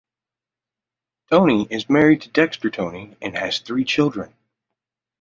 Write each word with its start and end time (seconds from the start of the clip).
Toney 1.29 1.67
is 1.69 1.87
married 1.87 2.21
to 2.23 2.29
Dexter 2.29 2.71
Toney 2.71 3.15
and 3.21 3.37
has 3.37 3.59
three 3.59 3.85
children. 3.85 4.33